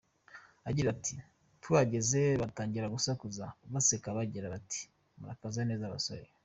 [0.69, 1.15] Agira ati
[1.61, 4.81] “Tuhageze batangiye gusakuza baseka bagira bati
[5.19, 6.27] ‘murakaza neza basore’.